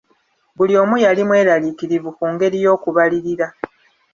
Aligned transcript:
Buli 0.57 0.73
omu 0.81 0.95
yali 1.05 1.21
mweraliikirivu 1.27 2.09
ku 2.17 2.25
ngeri 2.33 2.57
y'okubalirira. 2.63 3.47